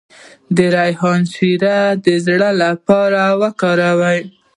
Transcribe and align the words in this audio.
د 0.55 0.57
ریحان 0.75 1.21
شیره 1.33 1.79
د 2.05 2.07
زړه 2.25 2.49
لپاره 2.63 3.21
وکاروئ 3.41 4.21